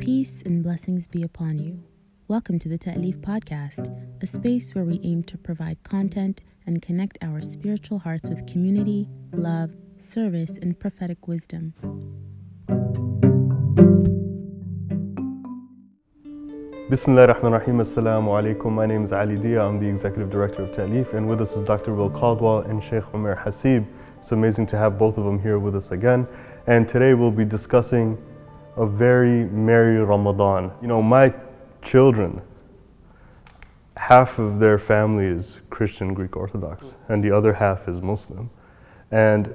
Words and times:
Peace 0.00 0.42
and 0.46 0.62
blessings 0.62 1.06
be 1.06 1.22
upon 1.22 1.58
you. 1.58 1.82
Welcome 2.28 2.58
to 2.60 2.68
the 2.68 2.78
Ta'leef 2.78 3.16
Podcast, 3.16 3.92
a 4.22 4.26
space 4.26 4.74
where 4.74 4.84
we 4.84 5.00
aim 5.02 5.24
to 5.24 5.36
provide 5.36 5.82
content 5.82 6.40
and 6.66 6.80
connect 6.80 7.18
our 7.20 7.42
spiritual 7.42 7.98
hearts 7.98 8.28
with 8.28 8.46
community, 8.46 9.08
love, 9.32 9.70
service, 9.96 10.52
and 10.62 10.78
prophetic 10.78 11.26
wisdom. 11.26 11.74
Bismillah 16.88 17.22
ar-Rahman 17.28 17.52
ar-Rahim. 17.52 17.78
Assalamu 17.78 18.28
alaikum. 18.28 18.72
My 18.72 18.86
name 18.86 19.04
is 19.04 19.12
Ali 19.12 19.36
Dia. 19.36 19.62
I'm 19.62 19.80
the 19.80 19.88
Executive 19.88 20.30
Director 20.30 20.62
of 20.62 20.72
Ta'leef, 20.72 21.12
and 21.12 21.28
with 21.28 21.40
us 21.40 21.52
is 21.54 21.62
Dr. 21.66 21.94
Will 21.94 22.08
Caldwell 22.08 22.60
and 22.60 22.82
Sheikh 22.82 23.04
Umar 23.12 23.36
Hasib. 23.36 23.84
It's 24.20 24.32
amazing 24.32 24.66
to 24.68 24.78
have 24.78 24.96
both 24.98 25.18
of 25.18 25.24
them 25.24 25.40
here 25.40 25.58
with 25.58 25.76
us 25.76 25.90
again. 25.90 26.26
And 26.66 26.88
today 26.88 27.14
we'll 27.14 27.30
be 27.30 27.44
discussing 27.44 28.16
a 28.78 28.86
very 28.86 29.44
merry 29.44 29.98
Ramadan. 29.98 30.72
You 30.80 30.88
know, 30.88 31.02
my 31.02 31.34
children, 31.82 32.40
half 33.96 34.38
of 34.38 34.60
their 34.60 34.78
family 34.78 35.26
is 35.26 35.58
Christian 35.70 36.14
Greek 36.14 36.36
Orthodox, 36.36 36.94
and 37.08 37.22
the 37.22 37.30
other 37.30 37.52
half 37.52 37.88
is 37.88 38.00
Muslim. 38.00 38.50
And, 39.10 39.54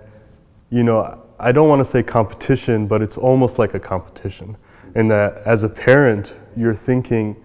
you 0.69 0.83
know, 0.83 1.21
I 1.39 1.51
don't 1.51 1.69
want 1.69 1.79
to 1.79 1.85
say 1.85 2.03
competition, 2.03 2.87
but 2.87 3.01
it's 3.01 3.17
almost 3.17 3.59
like 3.59 3.73
a 3.73 3.79
competition 3.79 4.57
in 4.95 5.07
that 5.07 5.37
as 5.45 5.63
a 5.63 5.69
parent, 5.69 6.33
you're 6.55 6.75
thinking, 6.75 7.35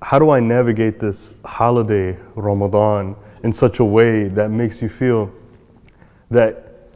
how 0.00 0.18
do 0.18 0.30
I 0.30 0.40
navigate 0.40 0.98
this 0.98 1.34
holiday, 1.44 2.18
Ramadan, 2.34 3.14
in 3.42 3.52
such 3.52 3.80
a 3.80 3.84
way 3.84 4.28
that 4.28 4.50
makes 4.50 4.80
you 4.80 4.88
feel 4.88 5.30
that 6.30 6.90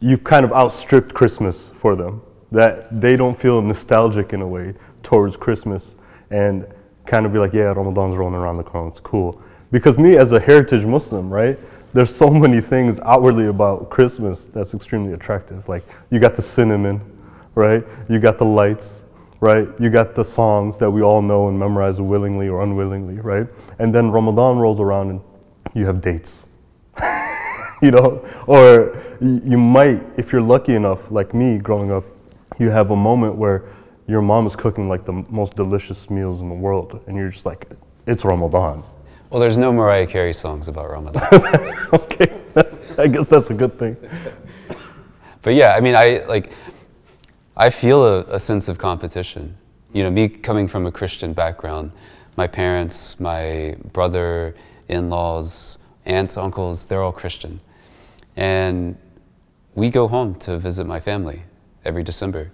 you've 0.00 0.24
kind 0.24 0.44
of 0.44 0.52
outstripped 0.52 1.12
Christmas 1.12 1.72
for 1.78 1.94
them, 1.94 2.22
that 2.54 3.00
they 3.00 3.16
don't 3.16 3.36
feel 3.36 3.60
nostalgic 3.60 4.32
in 4.32 4.40
a 4.40 4.46
way 4.46 4.74
towards 5.02 5.36
Christmas 5.36 5.96
and 6.30 6.64
kind 7.04 7.26
of 7.26 7.32
be 7.32 7.38
like, 7.38 7.52
yeah, 7.52 7.64
Ramadan's 7.64 8.16
rolling 8.16 8.36
around 8.36 8.58
the 8.58 8.62
corner, 8.62 8.88
it's 8.88 9.00
cool. 9.00 9.42
Because 9.72 9.98
me 9.98 10.16
as 10.16 10.30
a 10.30 10.38
heritage 10.38 10.86
Muslim, 10.86 11.28
right, 11.28 11.58
there's 11.92 12.14
so 12.14 12.28
many 12.28 12.60
things 12.60 13.00
outwardly 13.00 13.46
about 13.46 13.90
Christmas 13.90 14.46
that's 14.46 14.72
extremely 14.72 15.14
attractive. 15.14 15.68
Like 15.68 15.84
you 16.10 16.20
got 16.20 16.36
the 16.36 16.42
cinnamon, 16.42 17.00
right? 17.56 17.84
You 18.08 18.20
got 18.20 18.38
the 18.38 18.44
lights, 18.44 19.04
right? 19.40 19.68
You 19.80 19.90
got 19.90 20.14
the 20.14 20.24
songs 20.24 20.78
that 20.78 20.88
we 20.88 21.02
all 21.02 21.22
know 21.22 21.48
and 21.48 21.58
memorize 21.58 22.00
willingly 22.00 22.48
or 22.48 22.62
unwillingly, 22.62 23.16
right? 23.16 23.48
And 23.80 23.92
then 23.92 24.12
Ramadan 24.12 24.58
rolls 24.58 24.78
around 24.78 25.10
and 25.10 25.20
you 25.74 25.86
have 25.86 26.00
dates. 26.00 26.46
you 27.82 27.90
know, 27.90 28.24
or 28.46 29.02
you 29.20 29.58
might, 29.58 30.02
if 30.16 30.32
you're 30.32 30.40
lucky 30.40 30.74
enough, 30.74 31.10
like 31.10 31.34
me 31.34 31.58
growing 31.58 31.90
up, 31.90 32.04
you 32.58 32.70
have 32.70 32.90
a 32.90 32.96
moment 32.96 33.34
where 33.36 33.64
your 34.06 34.22
mom 34.22 34.46
is 34.46 34.54
cooking 34.54 34.88
like 34.88 35.04
the 35.04 35.24
most 35.30 35.56
delicious 35.56 36.10
meals 36.10 36.40
in 36.40 36.48
the 36.48 36.54
world, 36.54 37.00
and 37.06 37.16
you're 37.16 37.30
just 37.30 37.46
like, 37.46 37.68
it's 38.06 38.24
Ramadan. 38.24 38.82
Well, 39.30 39.40
there's 39.40 39.58
no 39.58 39.72
Mariah 39.72 40.06
Carey 40.06 40.34
songs 40.34 40.68
about 40.68 40.90
Ramadan. 40.90 41.22
okay, 41.92 42.40
I 42.98 43.06
guess 43.06 43.28
that's 43.28 43.50
a 43.50 43.54
good 43.54 43.78
thing. 43.78 43.96
But 45.42 45.54
yeah, 45.54 45.74
I 45.74 45.80
mean, 45.80 45.94
I 45.94 46.24
like, 46.26 46.52
I 47.56 47.70
feel 47.70 48.04
a, 48.04 48.20
a 48.24 48.40
sense 48.40 48.68
of 48.68 48.78
competition. 48.78 49.56
You 49.92 50.02
know, 50.02 50.10
me 50.10 50.28
coming 50.28 50.68
from 50.68 50.86
a 50.86 50.92
Christian 50.92 51.32
background, 51.32 51.92
my 52.36 52.46
parents, 52.46 53.18
my 53.20 53.76
brother, 53.92 54.54
in-laws, 54.88 55.78
aunts, 56.04 56.36
uncles, 56.36 56.86
they're 56.86 57.02
all 57.02 57.12
Christian. 57.12 57.60
And 58.36 58.96
we 59.74 59.88
go 59.88 60.06
home 60.06 60.34
to 60.40 60.58
visit 60.58 60.86
my 60.86 61.00
family 61.00 61.42
every 61.84 62.02
December. 62.02 62.50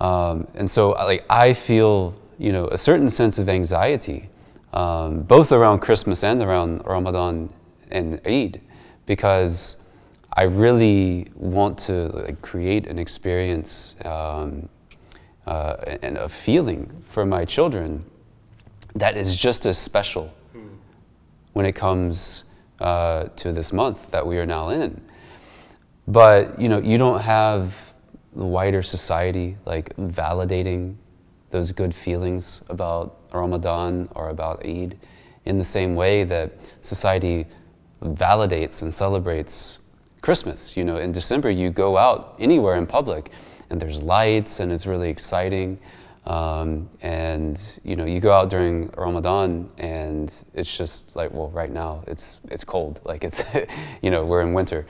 Um, 0.00 0.46
and 0.54 0.70
so 0.70 0.90
like, 0.90 1.24
I 1.30 1.52
feel, 1.52 2.14
you 2.38 2.52
know, 2.52 2.68
a 2.68 2.78
certain 2.78 3.10
sense 3.10 3.38
of 3.38 3.48
anxiety, 3.48 4.28
um, 4.72 5.22
both 5.22 5.52
around 5.52 5.80
Christmas 5.80 6.22
and 6.22 6.42
around 6.42 6.82
Ramadan 6.84 7.50
and 7.90 8.20
Eid, 8.26 8.60
because 9.06 9.76
I 10.32 10.42
really 10.42 11.28
want 11.34 11.78
to 11.78 12.08
like, 12.08 12.42
create 12.42 12.86
an 12.86 12.98
experience 12.98 13.96
um, 14.04 14.68
uh, 15.46 15.96
and 16.02 16.18
a 16.18 16.28
feeling 16.28 16.90
for 17.08 17.24
my 17.24 17.44
children 17.44 18.04
that 18.94 19.16
is 19.16 19.36
just 19.38 19.66
as 19.66 19.78
special 19.78 20.32
when 21.52 21.64
it 21.64 21.74
comes 21.74 22.44
uh, 22.80 23.28
to 23.36 23.52
this 23.52 23.72
month 23.72 24.10
that 24.10 24.26
we 24.26 24.36
are 24.36 24.44
now 24.44 24.68
in. 24.68 25.00
But 26.06 26.60
you 26.60 26.68
know, 26.68 26.78
you 26.78 26.98
don't 26.98 27.20
have 27.20 27.85
the 28.36 28.44
wider 28.44 28.82
society 28.82 29.56
like 29.64 29.96
validating 29.96 30.94
those 31.50 31.72
good 31.72 31.94
feelings 31.94 32.62
about 32.68 33.18
Ramadan 33.32 34.08
or 34.14 34.28
about 34.28 34.64
Eid 34.64 34.98
in 35.46 35.56
the 35.58 35.64
same 35.64 35.94
way 35.94 36.24
that 36.24 36.52
society 36.82 37.46
validates 38.02 38.82
and 38.82 38.92
celebrates 38.92 39.78
Christmas. 40.20 40.76
You 40.76 40.84
know, 40.84 40.96
in 40.96 41.12
December 41.12 41.50
you 41.50 41.70
go 41.70 41.96
out 41.96 42.36
anywhere 42.38 42.76
in 42.76 42.86
public 42.86 43.30
and 43.70 43.80
there's 43.80 44.02
lights 44.02 44.60
and 44.60 44.70
it's 44.70 44.86
really 44.86 45.08
exciting. 45.08 45.78
Um, 46.26 46.90
and 47.02 47.80
you 47.84 47.96
know, 47.96 48.04
you 48.04 48.20
go 48.20 48.32
out 48.32 48.50
during 48.50 48.90
Ramadan 48.96 49.70
and 49.78 50.34
it's 50.54 50.76
just 50.76 51.16
like, 51.16 51.32
well, 51.32 51.48
right 51.50 51.70
now 51.70 52.02
it's 52.06 52.40
it's 52.50 52.64
cold. 52.64 53.00
Like 53.04 53.24
it's, 53.24 53.44
you 54.02 54.10
know, 54.10 54.26
we're 54.26 54.42
in 54.42 54.52
winter. 54.52 54.84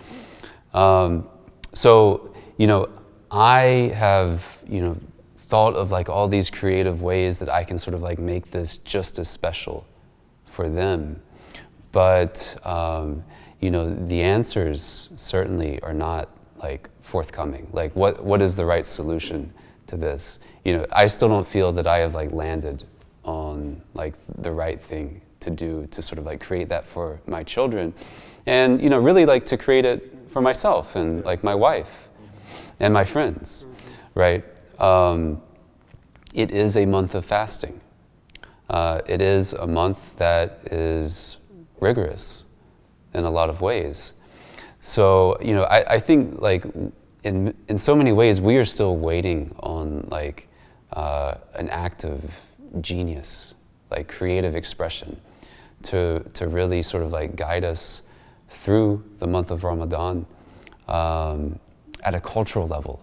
Um, 0.75 1.29
so 1.75 2.35
you 2.57 2.67
know, 2.67 2.89
I 3.31 3.93
have 3.95 4.59
you 4.67 4.81
know 4.81 4.97
thought 5.49 5.75
of 5.75 5.91
like 5.91 6.09
all 6.09 6.29
these 6.29 6.51
creative 6.51 7.03
ways 7.03 7.39
that 7.39 7.49
I 7.49 7.65
can 7.65 7.79
sort 7.79 7.95
of 7.95 8.03
like 8.03 8.19
make 8.19 8.51
this 8.51 8.79
just 8.79 9.19
as 9.19 9.29
special 9.29 9.87
for 10.45 10.69
them. 10.69 11.21
But 11.93 12.57
um, 12.65 13.25
you 13.61 13.71
know, 13.71 13.95
the 14.07 14.23
answers 14.23 15.09
certainly 15.17 15.81
are 15.83 15.95
not 15.95 16.29
like 16.59 16.89
forthcoming. 17.03 17.69
Like, 17.73 17.95
what, 17.95 18.23
what 18.25 18.43
is 18.43 18.57
the 18.57 18.65
right 18.65 18.85
solution 18.85 19.53
to 19.87 19.97
this? 19.97 20.41
You 20.65 20.77
know, 20.77 20.87
I 20.93 21.07
still 21.07 21.29
don't 21.29 21.47
feel 21.47 21.73
that 21.73 21.87
I 21.87 21.99
have 21.99 22.15
like 22.15 22.33
landed 22.33 22.85
on 23.25 23.81
like 23.95 24.15
the 24.39 24.53
right 24.53 24.81
thing 24.81 25.21
to 25.41 25.51
do 25.51 25.87
to 25.91 26.03
sort 26.03 26.19
of 26.19 26.27
like 26.27 26.41
create 26.41 26.69
that 26.69 26.85
for 26.85 27.21
my 27.27 27.43
children, 27.43 27.95
and 28.47 28.81
you 28.81 28.91
know, 28.91 28.99
really 28.99 29.27
like 29.27 29.45
to 29.47 29.57
create 29.57 29.85
it 29.85 30.13
for 30.29 30.41
myself 30.41 30.97
and 30.97 31.25
like 31.25 31.43
my 31.43 31.55
wife 31.55 32.06
and 32.81 32.93
my 32.93 33.05
friends, 33.05 33.67
right? 34.15 34.45
Um, 34.79 35.41
it 36.35 36.51
is 36.51 36.77
a 36.77 36.87
month 36.87 37.15
of 37.15 37.25
fasting. 37.25 37.81
Uh, 38.69 39.01
it 39.07 39.23
is 39.23 39.53
a 39.55 39.67
month 39.67 40.17
that 40.17 40.61
is 40.73 41.39
rigorous 41.81 42.47
in 43.15 43.25
a 43.25 43.31
lot 43.31 43.49
of 43.49 43.61
ways. 43.61 44.15
So, 44.81 45.39
you 45.41 45.55
know, 45.55 45.63
I, 45.65 45.95
I 45.95 45.99
think 46.01 46.41
like 46.41 46.65
in, 47.23 47.55
in 47.69 47.79
so 47.79 47.97
many 47.97 48.13
ways, 48.13 48.41
we 48.41 48.57
are 48.57 48.65
still 48.65 48.97
waiting 48.97 49.55
on 49.61 50.07
like 50.11 50.49
uh, 50.93 51.37
an 51.55 51.69
act 51.71 52.05
of 52.05 52.23
genius, 52.81 53.55
like 53.91 54.09
creative 54.09 54.55
expression 54.55 55.19
to, 55.85 56.21
to 56.35 56.49
really 56.49 56.83
sort 56.83 57.03
of 57.03 57.13
like 57.13 57.37
guide 57.37 57.65
us 57.65 58.03
through 58.49 59.03
the 59.19 59.27
month 59.27 59.51
of 59.51 59.65
Ramadan 59.65 60.27
um, 60.89 61.59
at 62.07 62.15
a 62.15 62.21
cultural 62.21 62.67
level 62.69 63.03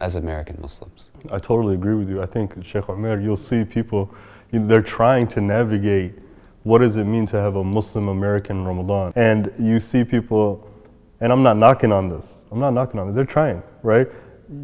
as 0.00 0.16
American 0.16 0.58
Muslims. 0.60 1.12
I 1.30 1.38
totally 1.38 1.74
agree 1.74 1.94
with 1.94 2.08
you. 2.08 2.22
I 2.22 2.26
think, 2.26 2.64
Sheikh 2.64 2.88
Umar, 2.88 3.20
you'll 3.20 3.36
see 3.36 3.64
people, 3.64 4.12
they're 4.50 4.82
trying 4.82 5.28
to 5.28 5.40
navigate 5.40 6.14
what 6.62 6.78
does 6.78 6.96
it 6.96 7.04
mean 7.04 7.26
to 7.26 7.36
have 7.36 7.56
a 7.56 7.64
Muslim 7.64 8.08
American 8.08 8.64
Ramadan? 8.64 9.12
And 9.14 9.52
you 9.58 9.78
see 9.78 10.04
people, 10.04 10.68
and 11.20 11.32
I'm 11.32 11.42
not 11.42 11.56
knocking 11.56 11.92
on 11.92 12.08
this, 12.08 12.44
I'm 12.50 12.58
not 12.58 12.72
knocking 12.72 12.98
on 12.98 13.10
it, 13.10 13.12
they're 13.12 13.24
trying, 13.24 13.62
right? 13.82 14.08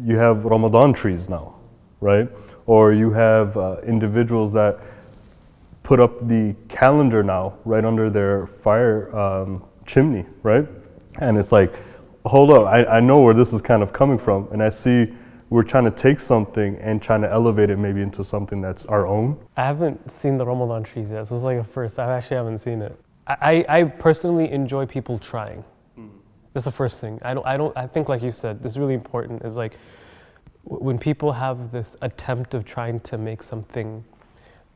You 0.03 0.17
have 0.17 0.43
Ramadan 0.43 0.93
trees 0.93 1.29
now, 1.29 1.55
right? 2.01 2.29
Or 2.65 2.93
you 2.93 3.11
have 3.11 3.55
uh, 3.57 3.77
individuals 3.85 4.51
that 4.53 4.79
put 5.83 5.99
up 5.99 6.27
the 6.27 6.55
calendar 6.67 7.23
now 7.23 7.57
right 7.63 7.85
under 7.85 8.09
their 8.09 8.47
fire 8.47 9.15
um, 9.15 9.63
chimney, 9.85 10.25
right? 10.43 10.67
And 11.19 11.37
it's 11.37 11.51
like, 11.51 11.73
hold 12.27 12.51
up, 12.51 12.65
I, 12.65 12.85
I 12.85 12.99
know 12.99 13.19
where 13.19 13.33
this 13.33 13.53
is 13.53 13.61
kind 13.61 13.81
of 13.83 13.93
coming 13.93 14.17
from, 14.17 14.47
and 14.51 14.61
I 14.61 14.69
see 14.69 15.13
we're 15.49 15.63
trying 15.63 15.85
to 15.85 15.91
take 15.91 16.19
something 16.19 16.77
and 16.77 17.01
trying 17.01 17.21
to 17.21 17.31
elevate 17.31 17.69
it 17.69 17.77
maybe 17.77 18.01
into 18.01 18.23
something 18.23 18.59
that's 18.61 18.85
our 18.87 19.07
own. 19.07 19.37
I 19.55 19.63
haven't 19.65 20.11
seen 20.11 20.37
the 20.37 20.45
Ramadan 20.45 20.83
trees 20.83 21.09
yet. 21.11 21.27
So 21.27 21.35
it's 21.35 21.43
like 21.43 21.57
a 21.57 21.63
first. 21.63 21.99
I 21.99 22.17
actually 22.17 22.37
haven't 22.37 22.59
seen 22.59 22.81
it. 22.81 22.99
I, 23.27 23.65
I 23.67 23.83
personally 23.83 24.51
enjoy 24.51 24.85
people 24.85 25.17
trying. 25.17 25.63
That's 26.57 26.65
the 26.65 26.71
first 26.71 26.99
thing. 26.99 27.19
I 27.21 27.35
don't, 27.35 27.45
I 27.45 27.55
don't, 27.55 27.77
I 27.77 27.85
think 27.85 28.09
like 28.09 28.23
you 28.23 28.31
said, 28.31 28.63
this 28.63 28.71
is 28.71 28.77
really 28.79 28.95
important 28.95 29.43
is 29.43 29.55
like 29.55 29.77
when 30.63 30.97
people 30.97 31.31
have 31.31 31.71
this 31.71 31.95
attempt 32.01 32.55
of 32.55 32.65
trying 32.65 32.99
to 33.01 33.17
make 33.19 33.43
something 33.43 34.03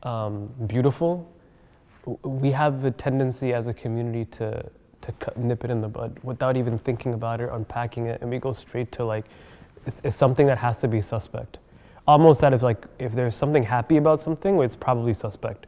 um, 0.04 0.48
beautiful, 0.68 1.28
we 2.22 2.52
have 2.52 2.84
a 2.84 2.92
tendency 2.92 3.52
as 3.52 3.66
a 3.66 3.74
community 3.74 4.26
to, 4.36 4.64
to 5.02 5.12
cut, 5.12 5.36
nip 5.36 5.64
it 5.64 5.70
in 5.70 5.80
the 5.80 5.88
bud 5.88 6.18
without 6.22 6.56
even 6.56 6.78
thinking 6.78 7.14
about 7.14 7.40
it, 7.40 7.50
unpacking 7.52 8.06
it, 8.06 8.20
and 8.20 8.30
we 8.30 8.38
go 8.38 8.52
straight 8.52 8.90
to 8.92 9.04
like, 9.04 9.24
it's, 9.86 9.96
it's 10.04 10.16
something 10.16 10.46
that 10.46 10.58
has 10.58 10.78
to 10.78 10.88
be 10.88 11.02
suspect. 11.02 11.58
almost 12.08 12.40
that 12.40 12.52
if 12.52 12.62
like 12.62 12.84
if 12.98 13.12
there's 13.12 13.36
something 13.36 13.62
happy 13.62 13.96
about 13.96 14.20
something, 14.20 14.58
it's 14.60 14.76
probably 14.76 15.14
suspect. 15.14 15.66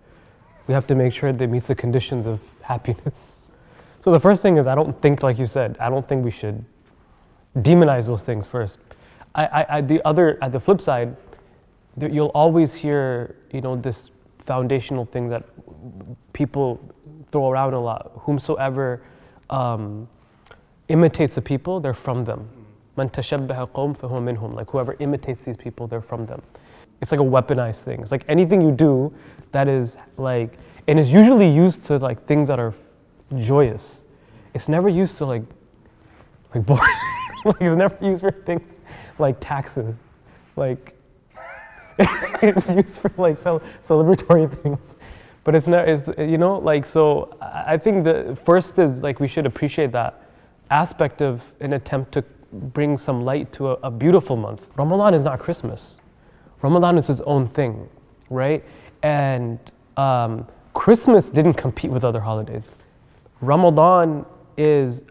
We 0.66 0.74
have 0.74 0.86
to 0.86 0.94
make 0.94 1.12
sure 1.12 1.32
that 1.32 1.42
it 1.42 1.48
meets 1.48 1.66
the 1.66 1.74
conditions 1.74 2.26
of 2.26 2.40
happiness. 2.62 3.48
So 4.04 4.10
the 4.12 4.20
first 4.20 4.42
thing 4.42 4.56
is 4.58 4.66
I 4.66 4.74
don't 4.74 5.00
think, 5.02 5.22
like 5.22 5.38
you 5.38 5.46
said, 5.46 5.76
I 5.80 5.88
don't 5.90 6.06
think 6.08 6.24
we 6.24 6.30
should 6.30 6.64
demonize 7.58 8.06
those 8.06 8.24
things 8.24 8.46
first. 8.46 8.78
I, 9.34 9.46
I, 9.46 9.76
I 9.78 9.80
the 9.80 10.00
other 10.06 10.38
at 10.42 10.52
the 10.52 10.60
flip 10.60 10.80
side, 10.80 11.16
there, 11.96 12.08
you'll 12.08 12.34
always 12.34 12.74
hear 12.74 13.36
you 13.52 13.60
know 13.60 13.76
this 13.76 14.10
foundational 14.46 15.06
thing 15.06 15.28
that 15.28 15.44
people 16.32 16.78
throw 17.30 17.50
around 17.50 17.74
a 17.74 17.80
lot. 17.80 18.12
Whomsoever 18.14 19.02
um, 19.50 20.08
imitates 20.88 21.34
the 21.34 21.42
people, 21.42 21.80
they're 21.80 21.94
from 21.94 22.24
them. 22.24 22.48
Man 22.96 23.10
qawm 23.10 23.96
minhum. 23.96 24.54
Like 24.54 24.70
whoever 24.70 24.96
imitates 25.00 25.42
these 25.42 25.56
people, 25.56 25.86
they're 25.86 26.00
from 26.00 26.26
them. 26.26 26.42
It's 27.00 27.10
like 27.10 27.20
a 27.20 27.24
weaponized 27.24 27.80
thing. 27.80 28.00
It's 28.00 28.12
like 28.12 28.24
anything 28.28 28.60
you 28.60 28.70
do 28.70 29.12
that 29.52 29.68
is 29.68 29.96
like, 30.16 30.58
and 30.86 30.98
it's 30.98 31.10
usually 31.10 31.48
used 31.48 31.84
to 31.84 31.98
like 31.98 32.24
things 32.26 32.48
that 32.48 32.58
are 32.58 32.74
joyous. 33.36 34.02
It's 34.54 34.68
never 34.68 34.88
used 34.88 35.16
to 35.18 35.26
like, 35.26 35.42
like 36.54 36.64
boring. 36.64 36.96
like 37.44 37.56
it's 37.60 37.76
never 37.76 37.96
used 38.00 38.22
for 38.22 38.30
things 38.30 38.62
like 39.18 39.36
taxes. 39.40 39.96
Like 40.56 40.94
it's 41.98 42.68
used 42.68 43.00
for 43.00 43.10
like 43.16 43.38
cel- 43.38 43.62
celebratory 43.86 44.50
things. 44.62 44.94
But 45.44 45.54
it's 45.54 45.66
not, 45.66 45.86
it's, 45.86 46.08
you 46.18 46.38
know, 46.38 46.58
like, 46.58 46.86
so 46.86 47.36
I 47.40 47.76
think 47.76 48.04
the 48.04 48.36
first 48.44 48.78
is 48.78 49.02
like 49.02 49.20
we 49.20 49.28
should 49.28 49.44
appreciate 49.44 49.92
that 49.92 50.22
aspect 50.70 51.20
of 51.20 51.42
an 51.60 51.74
attempt 51.74 52.12
to 52.12 52.24
bring 52.52 52.96
some 52.96 53.22
light 53.24 53.52
to 53.52 53.70
a, 53.70 53.72
a 53.84 53.90
beautiful 53.90 54.36
month. 54.36 54.68
Ramadan 54.76 55.12
is 55.12 55.24
not 55.24 55.38
Christmas. 55.38 55.98
Ramadan 56.62 56.96
is 56.96 57.10
its 57.10 57.20
own 57.26 57.46
thing, 57.46 57.86
right? 58.30 58.64
And 59.02 59.58
um, 59.98 60.46
Christmas 60.72 61.30
didn't 61.30 61.54
compete 61.54 61.90
with 61.90 62.04
other 62.04 62.20
holidays. 62.20 62.76
Ramadan 63.42 64.24
is 64.56 65.02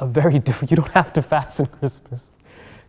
a 0.00 0.06
very 0.06 0.38
different, 0.46 0.70
you 0.70 0.76
don't 0.76 0.92
have 0.92 1.12
to 1.12 1.20
fast 1.22 1.60
in 1.60 1.66
Christmas. 1.66 2.30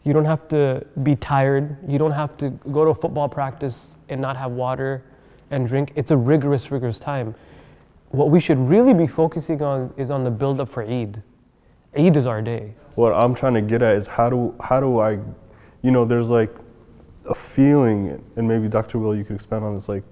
You 0.05 0.13
don't 0.13 0.25
have 0.25 0.47
to 0.49 0.85
be 1.01 1.15
tired. 1.15 1.77
You 1.87 1.97
don't 1.97 2.11
have 2.11 2.37
to 2.37 2.49
go 2.71 2.85
to 2.85 2.91
a 2.91 2.95
football 2.95 3.27
practice 3.27 3.95
and 4.09 4.21
not 4.21 4.37
have 4.37 4.51
water 4.51 5.03
and 5.53 5.67
drink. 5.67 5.93
It's 5.95 6.11
a 6.11 6.17
rigorous, 6.17 6.71
rigorous 6.71 6.99
time. 6.99 7.35
What 8.09 8.29
we 8.29 8.39
should 8.39 8.57
really 8.57 8.93
be 8.93 9.07
focusing 9.07 9.61
on 9.61 9.93
is 9.97 10.09
on 10.09 10.23
the 10.23 10.31
build 10.31 10.59
up 10.59 10.69
for 10.69 10.83
Eid. 10.83 11.21
Eid 11.97 12.17
is 12.17 12.25
our 12.25 12.41
day. 12.41 12.73
What 12.95 13.13
I'm 13.13 13.33
trying 13.35 13.53
to 13.53 13.61
get 13.61 13.81
at 13.81 13.95
is 13.95 14.07
how 14.07 14.29
do 14.29 14.55
how 14.59 14.79
do 14.79 14.99
I, 14.99 15.19
you 15.81 15.91
know, 15.91 16.05
there's 16.05 16.29
like 16.29 16.53
a 17.25 17.35
feeling, 17.35 18.21
and 18.35 18.47
maybe 18.47 18.67
Dr. 18.67 18.99
Will, 18.99 19.15
you 19.15 19.23
could 19.23 19.35
expand 19.35 19.63
on 19.63 19.75
this. 19.75 19.87
Like, 19.87 20.03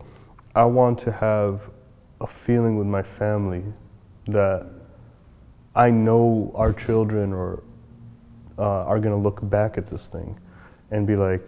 I 0.55 0.63
want 0.63 0.97
to 0.99 1.11
have 1.11 1.69
a 2.21 2.27
feeling 2.27 2.77
with 2.77 2.87
my 2.87 3.01
family 3.01 3.63
that 4.27 4.67
I 5.75 5.89
know 5.89 6.51
our 6.55 6.71
children 6.71 7.33
or 7.33 7.63
uh, 8.57 8.85
are 8.85 8.99
gonna 8.99 9.17
look 9.17 9.39
back 9.49 9.77
at 9.77 9.87
this 9.87 10.07
thing 10.07 10.39
and 10.91 11.07
be 11.07 11.15
like, 11.15 11.47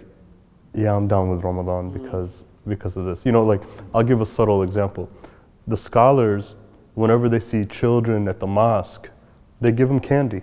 yeah, 0.74 0.96
I'm 0.96 1.08
down 1.08 1.30
with 1.30 1.44
Ramadan 1.44 1.92
because 1.92 2.46
because 2.68 2.98
of 2.98 3.06
this. 3.06 3.26
You 3.26 3.32
know, 3.32 3.44
like 3.44 3.62
I'll 3.94 4.04
give 4.04 4.22
a 4.22 4.26
subtle 4.26 4.64
example. 4.64 5.10
The 5.68 5.78
scholars, 5.78 6.56
whenever 6.96 7.30
they 7.30 7.40
see 7.40 7.66
children 7.66 8.28
at 8.28 8.40
the 8.40 8.48
mosque, 8.48 9.10
they 9.62 9.72
give 9.72 9.88
them 9.88 10.00
candy. 10.00 10.42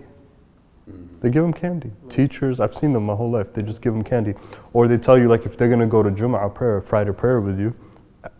They 1.21 1.29
give 1.29 1.43
them 1.43 1.53
candy. 1.53 1.91
Teachers, 2.09 2.59
I've 2.59 2.75
seen 2.75 2.93
them 2.93 3.05
my 3.05 3.15
whole 3.15 3.29
life. 3.29 3.53
They 3.53 3.61
just 3.61 3.81
give 3.81 3.93
them 3.93 4.03
candy, 4.03 4.33
or 4.73 4.87
they 4.87 4.97
tell 4.97 5.17
you 5.17 5.27
like 5.29 5.45
if 5.45 5.55
they're 5.55 5.69
gonna 5.69 5.85
go 5.87 6.01
to 6.01 6.09
Jum'ah 6.09 6.53
prayer, 6.53 6.81
Friday 6.81 7.13
prayer 7.13 7.39
with 7.39 7.59
you, 7.59 7.73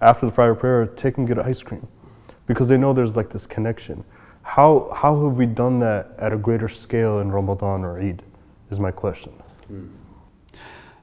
after 0.01 0.25
the 0.25 0.31
Friday 0.31 0.59
prayer, 0.59 0.85
take 0.87 1.15
them 1.15 1.25
get 1.25 1.39
ice 1.39 1.61
cream, 1.61 1.87
because 2.47 2.67
they 2.67 2.77
know 2.77 2.93
there's 2.93 3.15
like 3.15 3.29
this 3.29 3.45
connection. 3.45 4.03
How 4.41 4.89
how 4.93 5.23
have 5.23 5.37
we 5.37 5.45
done 5.45 5.79
that 5.79 6.13
at 6.17 6.33
a 6.33 6.37
greater 6.37 6.67
scale 6.67 7.19
in 7.19 7.31
Ramadan 7.31 7.83
or 7.85 7.99
Eid? 7.99 8.23
Is 8.71 8.79
my 8.79 8.91
question. 8.91 9.33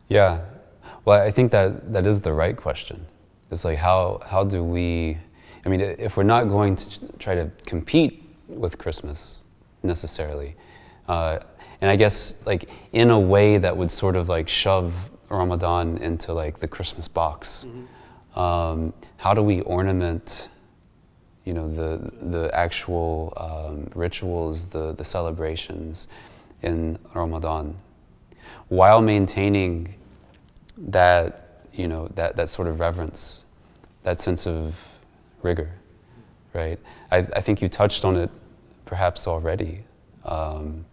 Yeah. 0.09 0.41
Well, 1.09 1.23
I 1.23 1.31
think 1.31 1.53
that 1.53 1.91
that 1.95 2.05
is 2.05 2.21
the 2.21 2.35
right 2.35 2.55
question. 2.55 3.07
It's 3.51 3.65
like 3.65 3.79
how 3.79 4.21
how 4.27 4.45
do 4.45 4.63
we? 4.63 5.17
I 5.65 5.71
mean, 5.71 5.81
if 5.81 6.19
we're 6.19 6.33
not 6.37 6.51
going 6.51 6.77
to 6.77 7.17
try 7.17 7.35
to 7.35 7.51
compete 7.65 8.23
with 8.47 8.77
Christmas 8.77 9.43
necessarily, 9.83 10.55
uh, 11.09 11.39
and 11.81 11.91
I 11.91 11.97
guess 11.97 12.35
like 12.45 12.69
in 12.93 13.09
a 13.09 13.19
way 13.19 13.57
that 13.57 13.75
would 13.75 13.91
sort 13.91 14.17
of 14.17 14.29
like 14.29 14.51
shove 14.51 14.93
Ramadan 15.31 15.97
into 15.97 16.35
like 16.35 16.59
the 16.59 16.69
Christmas 16.69 17.09
box. 17.09 17.67
Um, 18.37 18.93
how 19.17 19.33
do 19.33 19.43
we 19.43 19.63
ornament? 19.63 20.51
You 21.47 21.55
know 21.55 21.69
the 21.71 22.13
the 22.21 22.51
actual 22.53 23.33
um, 23.39 23.91
rituals, 23.95 24.67
the 24.67 24.93
the 24.93 25.05
celebrations 25.05 26.07
in 26.61 26.99
Ramadan, 27.15 27.79
while 28.69 29.01
maintaining 29.01 29.95
that 30.89 31.65
you 31.73 31.89
know 31.89 32.09
that, 32.15 32.37
that 32.37 32.49
sort 32.49 32.69
of 32.69 32.81
reverence, 32.81 33.45
that 34.03 34.21
sense 34.21 34.47
of 34.47 34.79
rigor, 35.43 35.71
right? 36.55 36.79
I, 37.11 37.19
I 37.19 37.41
think 37.41 37.61
you 37.61 37.69
touched 37.69 38.05
on 38.05 38.17
it 38.17 38.31
perhaps 38.85 39.27
already. 39.27 39.85
Um, 40.25 40.85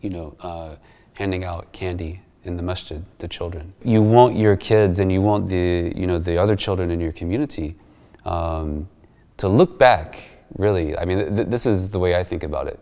you 0.00 0.10
know, 0.10 0.36
uh, 0.40 0.76
handing 1.14 1.44
out 1.44 1.72
candy 1.72 2.20
in 2.44 2.56
the 2.56 2.62
masjid 2.62 3.04
to 3.18 3.28
children. 3.28 3.72
You 3.84 4.02
want 4.02 4.36
your 4.36 4.56
kids 4.56 4.98
and 4.98 5.12
you 5.12 5.22
want 5.22 5.48
the 5.48 5.92
you 5.94 6.06
know 6.06 6.18
the 6.18 6.36
other 6.38 6.56
children 6.56 6.90
in 6.90 7.00
your 7.00 7.12
community 7.12 7.76
um, 8.24 8.88
to 9.36 9.48
look 9.48 9.78
back. 9.78 10.22
Really, 10.58 10.96
I 10.98 11.04
mean, 11.04 11.34
th- 11.36 11.48
this 11.48 11.64
is 11.64 11.88
the 11.88 11.98
way 11.98 12.14
I 12.14 12.24
think 12.24 12.42
about 12.42 12.66
it. 12.66 12.78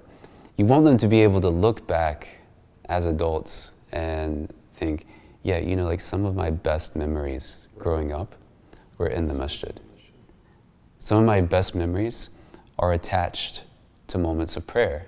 You 0.57 0.65
want 0.65 0.85
them 0.85 0.99
to 0.99 1.09
be 1.09 1.23
able 1.23 1.41
to 1.41 1.49
look 1.49 1.87
back 1.87 2.29
as 2.87 3.07
adults 3.07 3.75
and 3.93 4.53
think, 4.75 5.07
yeah, 5.42 5.58
you 5.58 5.76
know, 5.76 5.84
like 5.84 6.00
some 6.00 6.25
of 6.25 6.34
my 6.34 6.50
best 6.50 6.96
memories 6.96 7.66
growing 7.78 8.12
up 8.12 8.34
were 8.98 9.08
in 9.08 9.28
the 9.28 9.34
masjid. 9.34 9.81
Some 10.98 11.19
of 11.19 11.25
my 11.25 11.40
best 11.40 11.75
memories 11.75 12.31
are 12.78 12.92
attached 12.92 13.64
to 14.08 14.19
moments 14.19 14.56
of 14.56 14.66
prayer. 14.66 15.06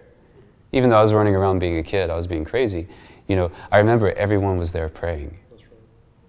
Even 0.73 0.91
though 0.91 0.99
I 0.99 1.03
was 1.03 1.13
running 1.13 1.37
around 1.37 1.59
being 1.59 1.79
a 1.79 1.83
kid, 1.83 2.11
I 2.11 2.17
was 2.17 2.27
being 2.27 2.45
crazy. 2.45 2.89
You 3.29 3.37
know, 3.37 3.53
I 3.71 3.79
remember 3.79 4.13
everyone 4.13 4.57
was 4.57 4.73
there 4.73 4.89
praying. 4.89 5.37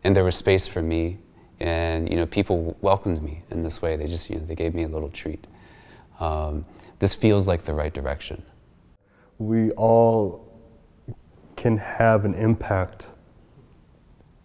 And 0.04 0.16
there 0.16 0.24
was 0.26 0.36
space 0.36 0.68
for 0.68 0.82
me. 0.82 1.20
And, 1.62 2.10
you 2.10 2.18
know, 2.18 2.26
people 2.26 2.76
welcomed 2.82 3.22
me 3.24 3.44
in 3.52 3.64
this 3.64 3.82
way. 3.82 3.96
They 3.96 4.08
just, 4.08 4.30
you 4.30 4.38
know, 4.38 4.46
they 4.46 4.56
gave 4.56 4.74
me 4.76 4.84
a 4.84 4.88
little 4.90 5.10
treat. 5.10 5.48
Um, 6.20 6.66
this 7.00 7.16
feels 7.16 7.48
like 7.48 7.64
the 7.64 7.74
right 7.74 7.94
direction. 7.94 8.44
we 9.40 9.72
all 9.72 10.46
can 11.56 11.78
have 11.78 12.26
an 12.26 12.34
impact 12.34 13.08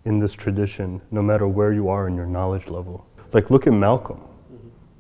in 0.09 0.19
this 0.19 0.33
tradition 0.33 1.03
no 1.11 1.23
matter 1.23 1.47
where 1.47 1.71
you 1.71 1.91
are 1.91 2.09
in 2.09 2.17
your 2.17 2.27
knowledge 2.27 2.67
level. 2.67 3.07
Like, 3.35 3.51
look 3.51 3.67
at 3.67 3.75
Malcolm, 3.75 4.21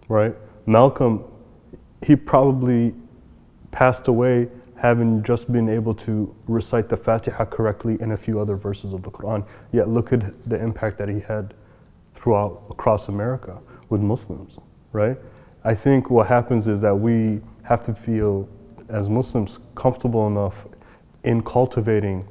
right? 0.08 0.36
Malcolm, 0.66 1.24
he 2.06 2.14
probably 2.14 2.94
passed 3.70 4.08
away 4.08 4.48
having 4.76 5.22
just 5.22 5.50
been 5.50 5.66
able 5.66 5.94
to 5.94 6.32
recite 6.46 6.90
the 6.90 6.96
Fatiha 6.96 7.46
correctly 7.46 7.96
and 8.02 8.12
a 8.12 8.16
few 8.18 8.38
other 8.38 8.54
verses 8.54 8.92
of 8.92 9.02
the 9.02 9.10
Quran. 9.10 9.46
Yet, 9.72 9.88
look 9.88 10.12
at 10.12 10.22
the 10.48 10.62
impact 10.62 10.98
that 10.98 11.08
he 11.08 11.20
had 11.20 11.54
throughout 12.14 12.64
across 12.68 13.08
America 13.08 13.58
with 13.88 14.02
Muslims, 14.02 14.58
right? 14.92 15.16
I 15.64 15.74
think 15.74 16.10
what 16.10 16.26
happens 16.26 16.68
is 16.68 16.82
that 16.82 16.94
we 16.94 17.40
have 17.62 17.82
to 17.86 17.94
feel, 17.94 18.46
as 18.90 19.08
Muslims, 19.08 19.58
comfortable 19.74 20.26
enough 20.26 20.66
in 21.24 21.42
cultivating 21.42 22.28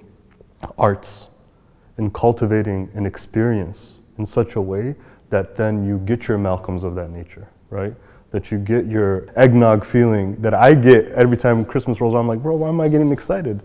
arts 0.78 1.30
and 1.98 2.14
cultivating 2.14 2.90
an 2.94 3.06
experience 3.06 4.00
in 4.18 4.26
such 4.26 4.56
a 4.56 4.62
way 4.62 4.96
that 5.30 5.56
then 5.56 5.86
you 5.86 6.00
get 6.00 6.28
your 6.28 6.38
Malcolms 6.38 6.84
of 6.84 6.96
that 6.96 7.10
nature, 7.10 7.48
right? 7.70 7.94
That 8.32 8.52
you 8.52 8.60
get 8.60 8.86
your 8.86 9.28
eggnog 9.36 9.86
feeling 9.86 10.36
that 10.42 10.54
I 10.54 10.74
get 10.74 11.08
every 11.10 11.38
time 11.38 11.66
Christmas 11.66 12.00
rolls 12.00 12.14
around. 12.14 12.24
I'm 12.24 12.28
like, 12.28 12.42
bro, 12.42 12.56
why 12.56 12.70
am 12.70 12.80
I 12.80 12.88
getting 12.88 13.12
excited? 13.12 13.62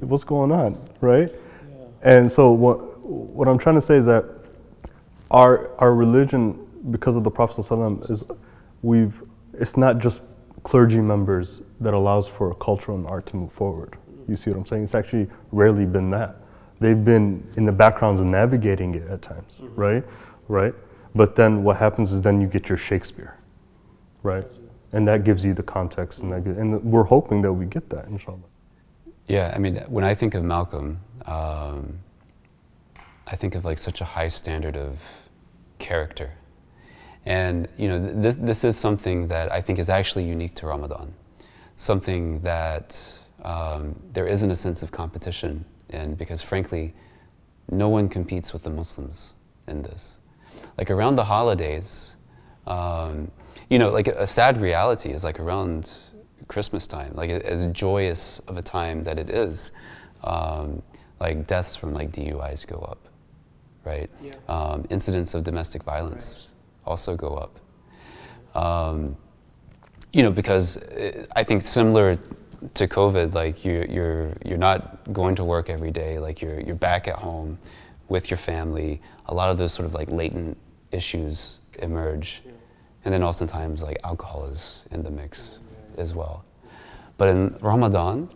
What's 0.00 0.24
going 0.24 0.52
on, 0.52 0.78
right? 1.00 1.32
And 2.02 2.30
so 2.30 2.50
what, 2.52 2.98
what 3.00 3.48
I'm 3.48 3.58
trying 3.58 3.76
to 3.76 3.80
say 3.80 3.96
is 3.96 4.06
that 4.06 4.24
our, 5.30 5.70
our 5.78 5.94
religion, 5.94 6.66
because 6.90 7.16
of 7.16 7.24
the 7.24 7.30
Prophet 7.30 7.58
is 8.10 8.24
we've, 8.82 9.22
it's 9.54 9.76
not 9.76 9.98
just 9.98 10.22
clergy 10.62 11.00
members 11.00 11.60
that 11.80 11.94
allows 11.94 12.28
for 12.28 12.54
culture 12.54 12.92
and 12.92 13.06
art 13.06 13.26
to 13.26 13.36
move 13.36 13.52
forward. 13.52 13.96
You 14.28 14.36
see 14.36 14.50
what 14.50 14.58
I'm 14.58 14.66
saying? 14.66 14.82
It's 14.84 14.94
actually 14.94 15.28
rarely 15.52 15.84
been 15.84 16.10
that. 16.10 16.36
They've 16.80 17.02
been 17.02 17.46
in 17.56 17.64
the 17.64 17.72
backgrounds 17.72 18.20
of 18.20 18.26
navigating 18.26 18.94
it 18.94 19.08
at 19.08 19.22
times, 19.22 19.60
right? 19.74 20.04
Right? 20.48 20.74
But 21.14 21.34
then 21.34 21.64
what 21.64 21.76
happens 21.78 22.12
is 22.12 22.20
then 22.20 22.40
you 22.40 22.46
get 22.46 22.68
your 22.68 22.76
Shakespeare, 22.76 23.36
right? 24.22 24.46
And 24.92 25.08
that 25.08 25.24
gives 25.24 25.44
you 25.44 25.54
the 25.54 25.62
context, 25.62 26.20
and 26.20 26.32
that 26.32 26.44
gives, 26.44 26.58
and 26.58 26.82
we're 26.84 27.02
hoping 27.04 27.40
that 27.42 27.52
we 27.52 27.64
get 27.64 27.88
that, 27.90 28.06
inshallah. 28.08 28.38
Yeah, 29.26 29.52
I 29.54 29.58
mean, 29.58 29.76
when 29.88 30.04
I 30.04 30.14
think 30.14 30.34
of 30.34 30.44
Malcolm, 30.44 31.00
um, 31.24 31.98
I 33.26 33.34
think 33.34 33.54
of 33.54 33.64
like 33.64 33.78
such 33.78 34.00
a 34.00 34.04
high 34.04 34.28
standard 34.28 34.76
of 34.76 34.98
character. 35.78 36.30
And 37.24 37.66
you 37.76 37.88
know, 37.88 37.98
this, 37.98 38.36
this 38.36 38.62
is 38.62 38.76
something 38.76 39.26
that 39.28 39.50
I 39.50 39.60
think 39.60 39.78
is 39.78 39.88
actually 39.90 40.24
unique 40.24 40.54
to 40.56 40.66
Ramadan. 40.66 41.12
Something 41.74 42.40
that 42.42 43.18
um, 43.42 44.00
there 44.12 44.28
isn't 44.28 44.50
a 44.50 44.56
sense 44.56 44.82
of 44.82 44.92
competition 44.92 45.64
in 45.90 46.14
because 46.14 46.42
frankly, 46.42 46.94
no 47.70 47.88
one 47.88 48.08
competes 48.08 48.52
with 48.52 48.62
the 48.62 48.70
Muslims 48.70 49.34
in 49.68 49.82
this. 49.82 50.18
Like 50.78 50.90
around 50.90 51.16
the 51.16 51.24
holidays, 51.24 52.16
um, 52.66 53.30
you 53.70 53.78
know, 53.78 53.90
like 53.90 54.08
a, 54.08 54.22
a 54.22 54.26
sad 54.26 54.60
reality 54.60 55.10
is 55.10 55.24
like 55.24 55.40
around 55.40 55.90
Christmas 56.48 56.86
time, 56.86 57.12
like 57.14 57.30
as 57.30 57.66
joyous 57.68 58.38
of 58.40 58.56
a 58.56 58.62
time 58.62 59.02
that 59.02 59.18
it 59.18 59.30
is, 59.30 59.72
um, 60.24 60.82
like 61.20 61.46
deaths 61.46 61.74
from 61.74 61.92
like 61.94 62.12
DUIs 62.12 62.66
go 62.66 62.78
up, 62.78 63.08
right? 63.84 64.10
Yeah. 64.20 64.34
Um, 64.48 64.86
incidents 64.90 65.34
of 65.34 65.44
domestic 65.44 65.82
violence 65.82 66.48
also 66.84 67.16
go 67.16 67.34
up. 67.34 67.58
Um, 68.56 69.16
you 70.12 70.22
know, 70.22 70.30
because 70.30 70.76
uh, 70.78 71.26
I 71.34 71.42
think 71.42 71.62
similar 71.62 72.18
to 72.74 72.88
COVID, 72.88 73.34
like 73.34 73.64
you, 73.64 73.86
you're 73.88 74.32
you're 74.44 74.58
not 74.58 75.12
going 75.12 75.34
to 75.36 75.44
work 75.44 75.68
every 75.68 75.90
day. 75.90 76.18
Like 76.18 76.40
you're 76.40 76.60
you're 76.60 76.76
back 76.76 77.08
at 77.08 77.16
home 77.16 77.58
with 78.08 78.30
your 78.30 78.38
family. 78.38 79.00
A 79.26 79.34
lot 79.34 79.50
of 79.50 79.58
those 79.58 79.72
sort 79.72 79.86
of 79.86 79.94
like 79.94 80.08
latent 80.10 80.56
issues 80.92 81.58
emerge, 81.80 82.42
and 83.04 83.12
then 83.12 83.22
oftentimes 83.22 83.82
like 83.82 83.98
alcohol 84.04 84.46
is 84.46 84.84
in 84.90 85.02
the 85.02 85.10
mix 85.10 85.60
as 85.96 86.14
well. 86.14 86.44
But 87.18 87.28
in 87.28 87.56
Ramadan, 87.60 88.28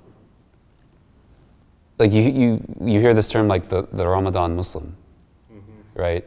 like 1.99 2.13
you 2.13 2.23
you 2.23 2.75
you 2.81 3.01
hear 3.01 3.15
this 3.15 3.29
term 3.29 3.49
like 3.49 3.69
the, 3.69 3.87
the 3.93 4.07
Ramadan 4.07 4.57
Muslim, 4.57 4.97
mm-hmm. 5.53 6.01
right? 6.01 6.25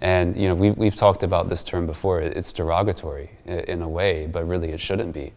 And 0.00 0.36
you 0.36 0.48
know 0.48 0.54
we've 0.54 0.76
we've 0.76 0.96
talked 0.96 1.22
about 1.22 1.48
this 1.48 1.62
term 1.62 1.86
before. 1.86 2.20
It's 2.20 2.52
derogatory 2.52 3.30
in 3.46 3.82
a 3.82 3.88
way, 3.88 4.26
but 4.26 4.46
really 4.46 4.70
it 4.70 4.80
shouldn't 4.80 5.12
be. 5.12 5.32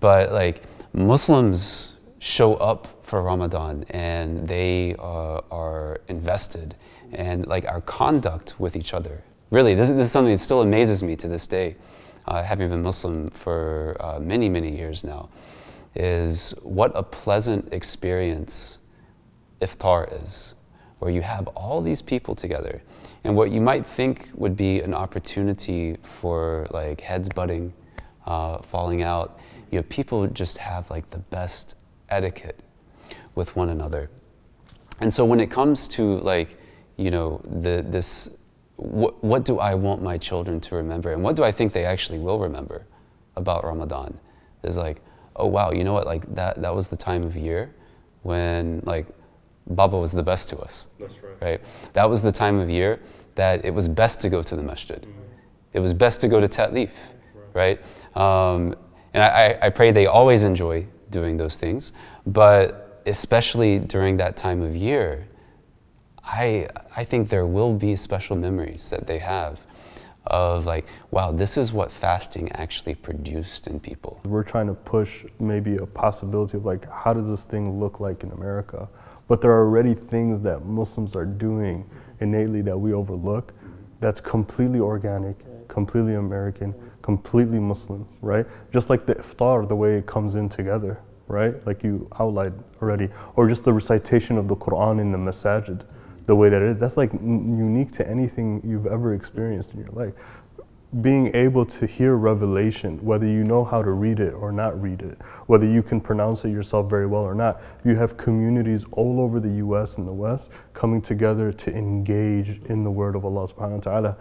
But 0.00 0.32
like 0.32 0.62
Muslims 0.92 1.96
show 2.18 2.54
up 2.54 2.88
for 3.02 3.22
Ramadan 3.22 3.84
and 3.90 4.46
they 4.46 4.94
uh, 4.98 5.40
are 5.50 6.00
invested, 6.08 6.76
and 7.12 7.46
like 7.46 7.64
our 7.66 7.80
conduct 7.80 8.58
with 8.60 8.76
each 8.76 8.94
other. 8.94 9.22
Really, 9.50 9.74
this, 9.74 9.88
this 9.88 10.06
is 10.06 10.12
something 10.12 10.32
that 10.32 10.38
still 10.38 10.62
amazes 10.62 11.02
me 11.02 11.16
to 11.16 11.26
this 11.28 11.46
day, 11.46 11.76
uh, 12.28 12.42
having 12.42 12.68
been 12.68 12.82
Muslim 12.82 13.28
for 13.30 13.96
uh, 14.00 14.20
many 14.20 14.48
many 14.48 14.74
years 14.76 15.04
now. 15.04 15.28
Is 15.96 16.54
what 16.62 16.92
a 16.94 17.02
pleasant 17.02 17.72
experience 17.72 18.78
iftar 19.60 20.22
is, 20.22 20.54
where 21.00 21.10
you 21.10 21.20
have 21.20 21.48
all 21.48 21.82
these 21.82 22.00
people 22.00 22.36
together, 22.36 22.80
and 23.24 23.34
what 23.34 23.50
you 23.50 23.60
might 23.60 23.84
think 23.84 24.28
would 24.34 24.56
be 24.56 24.80
an 24.82 24.94
opportunity 24.94 25.96
for 26.04 26.68
like 26.70 27.00
heads 27.00 27.28
butting, 27.28 27.72
uh, 28.26 28.58
falling 28.58 29.02
out, 29.02 29.40
you 29.70 29.78
know, 29.78 29.84
people 29.88 30.26
just 30.28 30.58
have 30.58 30.90
like 30.90 31.08
the 31.10 31.18
best 31.18 31.76
etiquette 32.08 32.58
with 33.34 33.54
one 33.56 33.70
another. 33.70 34.10
And 35.00 35.12
so 35.12 35.24
when 35.24 35.40
it 35.40 35.50
comes 35.50 35.88
to 35.88 36.18
like, 36.18 36.58
you 36.96 37.10
know, 37.10 37.40
the, 37.44 37.84
this, 37.88 38.36
what, 38.76 39.22
what 39.22 39.44
do 39.44 39.58
I 39.58 39.74
want 39.74 40.02
my 40.02 40.18
children 40.18 40.60
to 40.60 40.74
remember, 40.76 41.12
and 41.12 41.22
what 41.22 41.36
do 41.36 41.44
I 41.44 41.52
think 41.52 41.72
they 41.72 41.84
actually 41.84 42.18
will 42.18 42.38
remember 42.38 42.86
about 43.36 43.64
Ramadan? 43.64 44.18
Is 44.62 44.76
like, 44.76 45.00
oh 45.36 45.46
wow, 45.46 45.70
you 45.70 45.84
know 45.84 45.92
what? 45.92 46.06
Like 46.06 46.34
that, 46.34 46.60
that 46.60 46.74
was 46.74 46.90
the 46.90 46.96
time 46.96 47.22
of 47.22 47.36
year 47.36 47.74
when 48.22 48.82
like 48.84 49.06
Baba 49.68 49.98
was 49.98 50.12
the 50.12 50.22
best 50.22 50.48
to 50.50 50.58
us. 50.58 50.88
That's 50.98 51.14
right. 51.22 51.42
Right? 51.42 51.60
That 51.92 52.08
was 52.08 52.22
the 52.22 52.32
time 52.32 52.58
of 52.58 52.68
year 52.68 53.00
that 53.36 53.64
it 53.64 53.72
was 53.72 53.88
best 53.88 54.20
to 54.22 54.28
go 54.28 54.42
to 54.42 54.56
the 54.56 54.62
masjid. 54.62 55.06
It 55.72 55.80
was 55.80 55.94
best 55.94 56.20
to 56.22 56.28
go 56.28 56.40
to 56.40 56.48
Ta'leef, 56.48 56.90
right? 57.54 57.80
Um, 58.16 58.74
and 59.14 59.22
I, 59.22 59.58
I- 59.62 59.70
pray 59.70 59.90
they 59.90 60.06
always 60.06 60.44
enjoy 60.44 60.86
doing 61.10 61.36
those 61.36 61.56
things, 61.56 61.92
but 62.26 63.02
especially 63.06 63.78
during 63.78 64.16
that 64.18 64.36
time 64.36 64.62
of 64.62 64.76
year, 64.76 65.26
I, 66.22 66.68
I 66.96 67.04
think 67.04 67.28
there 67.28 67.46
will 67.46 67.74
be 67.74 67.96
special 67.96 68.36
memories 68.36 68.88
that 68.90 69.06
they 69.06 69.18
have 69.18 69.66
of 70.26 70.66
like, 70.66 70.86
wow, 71.10 71.32
this 71.32 71.56
is 71.56 71.72
what 71.72 71.90
fasting 71.90 72.52
actually 72.52 72.94
produced 72.94 73.66
in 73.66 73.80
people. 73.80 74.20
We're 74.24 74.44
trying 74.44 74.66
to 74.68 74.74
push 74.74 75.24
maybe 75.40 75.76
a 75.76 75.86
possibility 75.86 76.58
of 76.58 76.64
like, 76.64 76.88
how 76.90 77.14
does 77.14 77.28
this 77.28 77.44
thing 77.44 77.80
look 77.80 78.00
like 78.00 78.22
in 78.22 78.30
America? 78.32 78.88
But 79.26 79.40
there 79.40 79.50
are 79.50 79.64
already 79.64 79.94
things 79.94 80.40
that 80.40 80.64
Muslims 80.64 81.16
are 81.16 81.24
doing 81.24 81.88
innately 82.20 82.62
that 82.62 82.76
we 82.76 82.92
overlook 82.92 83.52
that's 84.00 84.20
completely 84.20 84.80
organic, 84.80 85.36
completely 85.68 86.14
American, 86.14 86.74
completely 87.10 87.58
Muslim, 87.58 88.06
right? 88.22 88.46
Just 88.72 88.88
like 88.88 89.04
the 89.04 89.16
iftar, 89.16 89.66
the 89.66 89.74
way 89.74 89.98
it 89.98 90.06
comes 90.06 90.36
in 90.36 90.48
together, 90.48 91.00
right? 91.26 91.54
Like 91.66 91.82
you 91.82 92.08
outlined 92.20 92.62
already. 92.80 93.08
Or 93.34 93.48
just 93.48 93.64
the 93.64 93.72
recitation 93.72 94.38
of 94.38 94.46
the 94.46 94.54
Quran 94.54 95.00
in 95.00 95.10
the 95.10 95.18
masajid, 95.18 95.80
the 96.26 96.36
way 96.36 96.48
that 96.50 96.62
it 96.62 96.68
is. 96.70 96.78
That's 96.78 96.96
like 96.96 97.12
n- 97.14 97.58
unique 97.58 97.90
to 97.98 98.08
anything 98.08 98.62
you've 98.64 98.86
ever 98.86 99.12
experienced 99.14 99.72
in 99.72 99.80
your 99.80 99.94
life 100.02 100.14
being 101.02 101.34
able 101.36 101.64
to 101.64 101.86
hear 101.86 102.16
revelation, 102.16 102.98
whether 103.04 103.26
you 103.26 103.44
know 103.44 103.64
how 103.64 103.80
to 103.80 103.92
read 103.92 104.18
it 104.18 104.34
or 104.34 104.50
not 104.50 104.80
read 104.82 105.02
it, 105.02 105.16
whether 105.46 105.64
you 105.64 105.84
can 105.84 106.00
pronounce 106.00 106.44
it 106.44 106.50
yourself 106.50 106.90
very 106.90 107.06
well 107.06 107.22
or 107.22 107.34
not, 107.34 107.62
you 107.84 107.94
have 107.94 108.16
communities 108.16 108.84
all 108.90 109.20
over 109.20 109.38
the 109.38 109.54
US 109.66 109.98
and 109.98 110.06
the 110.06 110.12
West 110.12 110.50
coming 110.74 111.00
together 111.00 111.52
to 111.52 111.72
engage 111.72 112.60
in 112.64 112.82
the 112.82 112.90
word 112.90 113.14
of 113.14 113.24
Allah 113.24 113.46
subhanahu 113.46 113.86
wa 113.86 113.90
ta'ala. 113.92 114.16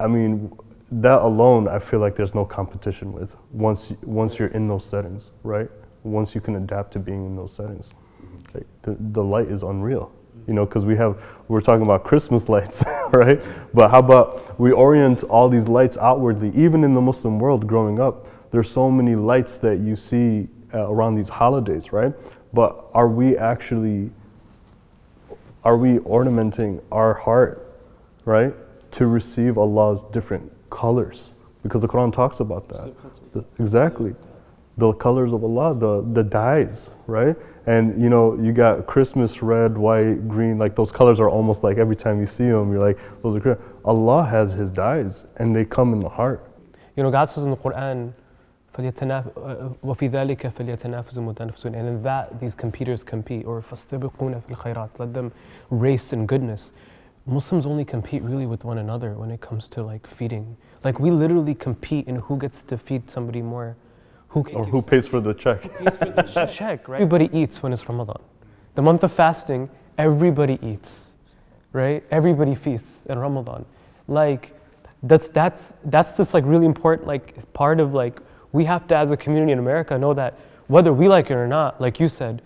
I 0.00 0.06
mean, 0.06 0.50
that 0.90 1.22
alone, 1.22 1.68
I 1.68 1.78
feel 1.78 2.00
like 2.00 2.14
there's 2.14 2.34
no 2.34 2.44
competition 2.44 3.12
with 3.12 3.34
once, 3.52 3.92
once 4.02 4.38
you're 4.38 4.48
in 4.48 4.68
those 4.68 4.84
settings, 4.84 5.32
right? 5.42 5.68
Once 6.02 6.34
you 6.34 6.40
can 6.40 6.56
adapt 6.56 6.92
to 6.92 6.98
being 6.98 7.24
in 7.26 7.36
those 7.36 7.52
settings. 7.52 7.90
Like, 8.52 8.66
the, 8.82 8.96
the 9.12 9.24
light 9.24 9.48
is 9.48 9.62
unreal, 9.62 10.12
you 10.46 10.54
know, 10.54 10.66
because 10.66 10.84
we 10.84 10.96
have, 10.96 11.22
we're 11.48 11.60
talking 11.60 11.84
about 11.84 12.04
Christmas 12.04 12.48
lights, 12.48 12.84
right? 13.12 13.42
But 13.72 13.90
how 13.90 14.00
about 14.00 14.58
we 14.60 14.72
orient 14.72 15.22
all 15.24 15.48
these 15.48 15.68
lights 15.68 15.96
outwardly? 15.96 16.50
Even 16.50 16.84
in 16.84 16.94
the 16.94 17.00
Muslim 17.00 17.38
world 17.38 17.66
growing 17.66 17.98
up, 17.98 18.26
there's 18.50 18.70
so 18.70 18.90
many 18.90 19.16
lights 19.16 19.56
that 19.58 19.80
you 19.80 19.96
see 19.96 20.48
uh, 20.72 20.88
around 20.88 21.16
these 21.16 21.28
holidays, 21.28 21.92
right? 21.92 22.12
But 22.52 22.86
are 22.94 23.08
we 23.08 23.36
actually, 23.36 24.10
are 25.64 25.76
we 25.76 25.98
ornamenting 26.00 26.80
our 26.92 27.14
heart, 27.14 27.80
right, 28.24 28.54
to 28.92 29.06
receive 29.08 29.58
Allah's 29.58 30.04
different 30.12 30.52
colors? 30.73 31.33
Because 31.63 31.81
the 31.81 31.87
Quran 31.87 32.13
talks 32.13 32.39
about 32.39 32.67
that. 32.69 32.93
The- 33.33 33.45
exactly. 33.59 34.15
The 34.77 34.93
colors 34.93 35.33
of 35.33 35.43
Allah, 35.43 35.75
the, 35.75 36.05
the 36.13 36.23
dyes, 36.23 36.89
right? 37.05 37.35
And 37.65 38.01
you 38.01 38.09
know, 38.09 38.35
you 38.39 38.53
got 38.53 38.87
Christmas 38.87 39.43
red, 39.43 39.77
white, 39.77 40.27
green, 40.27 40.57
like 40.57 40.75
those 40.75 40.91
colors 40.91 41.19
are 41.19 41.29
almost 41.29 41.63
like 41.63 41.77
every 41.77 41.95
time 41.97 42.19
you 42.19 42.25
see 42.25 42.45
them, 42.45 42.71
you're 42.71 42.81
like, 42.81 42.97
those 43.21 43.35
are 43.35 43.39
Chris- 43.41 43.57
Allah 43.83 44.23
has 44.23 44.53
His 44.53 44.71
dyes 44.71 45.25
and 45.37 45.53
they 45.55 45.65
come 45.65 45.91
in 45.93 45.99
the 45.99 46.09
heart. 46.09 46.45
You 46.95 47.03
know, 47.03 47.11
God 47.11 47.25
says 47.25 47.43
in 47.43 47.51
the 47.51 47.57
Quran, 47.57 48.13
فَلْيَتَنَاف- 48.73 49.31
uh, 49.35 49.69
وَفِي 49.83 50.09
ذَلِكَ 50.09 50.53
فَلْيَتَنَافَسِ 50.53 51.17
الْمُتَنَافِسُونَ 51.17 51.65
And 51.65 51.87
in 51.87 52.03
that, 52.03 52.39
these 52.39 52.55
competitors 52.55 53.03
compete, 53.03 53.45
or 53.45 53.61
فَاسْتَبِقُونَ 53.61 54.41
فِي 54.43 54.55
الْخَيْرَاتِ 54.55 54.89
Let 54.99 55.13
them 55.13 55.31
race 55.69 56.13
in 56.13 56.25
goodness. 56.25 56.71
Muslims 57.26 57.64
only 57.64 57.84
compete 57.84 58.22
really 58.22 58.46
with 58.46 58.64
one 58.64 58.78
another 58.78 59.14
when 59.14 59.30
it 59.30 59.40
comes 59.40 59.66
to 59.68 59.82
like 59.82 60.06
feeding. 60.06 60.56
Like 60.82 61.00
we 61.00 61.10
literally 61.10 61.54
compete 61.54 62.06
in 62.06 62.16
who 62.16 62.36
gets 62.36 62.62
to 62.64 62.76
feed 62.76 63.08
somebody 63.08 63.40
more. 63.40 63.76
Who 64.28 64.42
can 64.42 64.56
Or 64.56 64.64
who 64.64 64.82
pays 64.82 65.06
for 65.06 65.20
the 65.20 65.32
check? 65.44 65.62
check, 66.52 66.88
right? 66.88 67.00
Everybody 67.00 67.30
eats 67.32 67.62
when 67.62 67.72
it's 67.72 67.88
Ramadan. 67.88 68.20
The 68.74 68.82
month 68.82 69.04
of 69.04 69.12
fasting, 69.12 69.70
everybody 69.96 70.58
eats, 70.60 71.14
right? 71.72 72.04
Everybody 72.10 72.54
feasts 72.54 73.06
in 73.06 73.18
Ramadan. 73.18 73.64
Like 74.08 74.54
that's 75.04 75.28
that's 75.28 75.72
that's 75.84 76.12
just 76.16 76.34
like 76.34 76.44
really 76.46 76.66
important 76.66 77.06
like 77.06 77.52
part 77.52 77.78
of 77.78 77.94
like 77.94 78.20
we 78.52 78.64
have 78.64 78.86
to 78.88 78.96
as 78.96 79.10
a 79.10 79.16
community 79.16 79.52
in 79.52 79.58
America 79.58 79.98
know 79.98 80.14
that 80.14 80.38
whether 80.66 80.92
we 80.92 81.08
like 81.08 81.30
it 81.30 81.34
or 81.34 81.46
not, 81.46 81.80
like 81.80 82.00
you 82.00 82.08
said, 82.08 82.42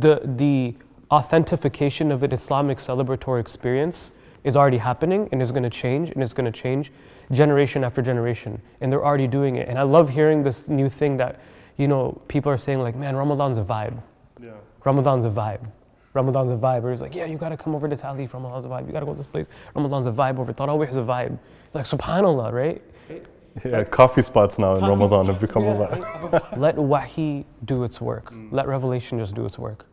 the 0.00 0.20
the 0.36 0.74
authentication 1.10 2.12
of 2.12 2.22
an 2.22 2.32
Islamic 2.32 2.78
celebratory 2.78 3.40
experience 3.40 4.10
is 4.44 4.56
already 4.56 4.78
happening 4.78 5.28
and 5.32 5.42
is 5.42 5.50
going 5.50 5.62
to 5.62 5.70
change 5.70 6.10
and 6.10 6.22
is 6.22 6.32
going 6.32 6.50
to 6.50 6.58
change 6.58 6.92
generation 7.32 7.84
after 7.84 8.00
generation. 8.00 8.60
And 8.80 8.90
they're 8.90 9.04
already 9.04 9.26
doing 9.26 9.56
it. 9.56 9.68
And 9.68 9.78
i 9.78 9.82
love 9.82 10.08
hearing 10.08 10.42
this 10.42 10.68
new 10.68 10.88
thing 10.88 11.16
that 11.18 11.40
you 11.76 11.88
know 11.88 12.20
people 12.28 12.50
are 12.50 12.58
saying 12.58 12.80
like 12.80 12.96
man 12.96 13.16
ramadan's 13.16 13.58
a 13.58 13.62
vibe. 13.62 14.00
Yeah. 14.42 14.50
ramadan's 14.84 15.24
a 15.24 15.30
vibe. 15.30 15.70
Ramadan's 16.14 16.50
a 16.50 16.56
vibe. 16.56 16.84
Or 16.84 16.90
he's 16.92 17.00
like 17.00 17.14
yeah 17.14 17.26
you 17.26 17.36
got 17.36 17.50
to 17.50 17.56
come 17.56 17.74
over 17.74 17.88
to 17.88 17.96
Ta'leef. 17.96 18.32
ramadan's 18.32 18.64
a 18.64 18.68
vibe. 18.68 18.86
You 18.86 18.92
got 18.92 19.00
to 19.00 19.06
go 19.06 19.12
to 19.12 19.18
this 19.18 19.26
place. 19.26 19.46
Ramadan's 19.74 20.06
a 20.06 20.12
vibe 20.12 20.38
over 20.38 20.52
tarawih 20.52 20.88
is 20.88 20.96
a 20.96 21.00
vibe. 21.00 21.38
Like 21.74 21.86
subhanallah 21.86 22.52
right? 22.52 22.82
Yeah, 23.64 23.82
coffee 23.82 24.22
spots 24.22 24.60
now 24.60 24.76
in 24.76 24.84
Ramadan 24.84 25.26
have 25.26 25.40
become 25.40 25.64
a 25.64 25.76
lot. 25.76 26.56
let 26.58 26.76
wahi 26.76 27.44
do 27.64 27.82
its 27.82 28.00
work. 28.00 28.32
Mm. 28.32 28.52
Let 28.52 28.68
revelation 28.68 29.18
just 29.18 29.34
do 29.34 29.44
its 29.44 29.58
work 29.58 29.86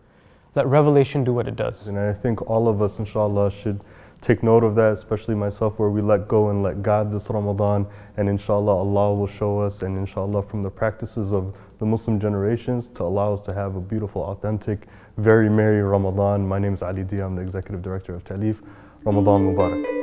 let 0.58 0.68
revelation 0.68 1.24
do 1.24 1.34
what 1.34 1.48
it 1.48 1.56
does. 1.56 1.88
And 1.88 1.98
I 1.98 2.12
think 2.12 2.50
all 2.50 2.68
of 2.68 2.82
us, 2.82 3.00
inshallah, 3.00 3.52
should 3.52 3.80
take 4.22 4.42
note 4.42 4.64
of 4.64 4.74
that, 4.76 4.94
especially 4.94 5.36
myself, 5.36 5.78
where 5.78 5.90
we 5.90 6.02
let 6.02 6.28
go 6.28 6.50
and 6.50 6.64
let 6.64 6.82
God 6.82 7.12
this 7.12 7.30
Ramadan. 7.30 7.86
And 8.18 8.28
inshallah, 8.28 8.76
Allah 8.76 9.14
will 9.14 9.28
show 9.28 9.60
us, 9.60 9.84
and 9.84 9.96
inshallah, 9.96 10.42
from 10.42 10.64
the 10.64 10.72
practices 10.72 11.32
of 11.32 11.56
the 11.78 11.86
Muslim 11.86 12.20
generations 12.20 12.90
to 12.90 13.04
allow 13.04 13.34
us 13.34 13.42
to 13.42 13.54
have 13.54 13.76
a 13.76 13.80
beautiful, 13.80 14.24
authentic, 14.24 14.88
very 15.18 15.50
merry 15.50 15.82
Ramadan. 15.82 16.48
My 16.48 16.58
name 16.58 16.74
is 16.74 16.82
Ali 16.82 17.04
Dia, 17.04 17.26
I'm 17.28 17.36
the 17.36 17.44
Executive 17.44 17.84
Director 17.84 18.16
of 18.16 18.24
Ta'leef. 18.26 18.58
Ramadan 19.04 19.54
Mubarak. 19.56 19.97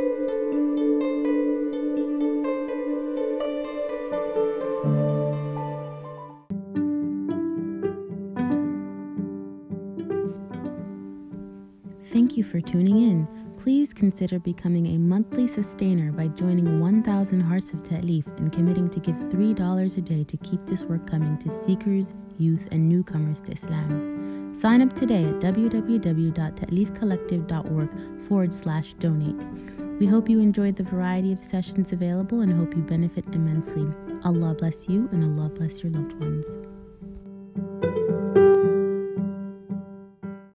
Thank 12.14 12.36
you 12.36 12.44
for 12.44 12.60
tuning 12.60 12.98
in. 12.98 13.26
Please 13.58 13.92
consider 13.92 14.38
becoming 14.38 14.86
a 14.86 14.98
monthly 14.98 15.48
sustainer 15.48 16.12
by 16.12 16.28
joining 16.28 16.78
1000 16.78 17.40
Hearts 17.40 17.72
of 17.72 17.82
Ta'leef 17.82 18.28
and 18.38 18.52
committing 18.52 18.88
to 18.90 19.00
give 19.00 19.16
$3 19.16 19.98
a 19.98 20.00
day 20.00 20.22
to 20.22 20.36
keep 20.36 20.64
this 20.64 20.84
work 20.84 21.10
coming 21.10 21.36
to 21.38 21.64
seekers, 21.64 22.14
youth, 22.38 22.68
and 22.70 22.88
newcomers 22.88 23.40
to 23.40 23.50
Islam. 23.50 24.54
Sign 24.54 24.80
up 24.80 24.92
today 24.92 25.24
at 25.24 25.40
www.ta'leefcollective.org 25.40 28.26
forward 28.28 28.54
slash 28.54 28.94
donate. 28.94 29.42
We 29.98 30.06
hope 30.06 30.28
you 30.28 30.38
enjoyed 30.38 30.76
the 30.76 30.84
variety 30.84 31.32
of 31.32 31.42
sessions 31.42 31.92
available 31.92 32.42
and 32.42 32.52
hope 32.52 32.76
you 32.76 32.82
benefit 32.82 33.24
immensely. 33.32 33.92
Allah 34.22 34.54
bless 34.54 34.88
you 34.88 35.08
and 35.10 35.24
Allah 35.24 35.48
bless 35.48 35.82
your 35.82 35.90
loved 35.90 36.12
ones. 36.22 36.46